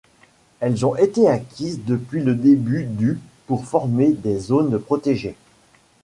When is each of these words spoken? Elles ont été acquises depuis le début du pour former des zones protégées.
Elles 0.61 0.83
ont 0.83 0.95
été 0.95 1.29
acquises 1.29 1.85
depuis 1.85 2.23
le 2.23 2.33
début 2.33 2.85
du 2.85 3.19
pour 3.45 3.65
former 3.67 4.13
des 4.13 4.39
zones 4.39 4.79
protégées. 4.79 5.35